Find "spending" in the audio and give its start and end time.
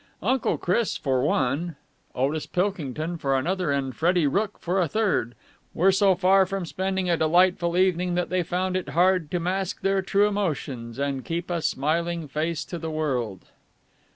6.65-7.07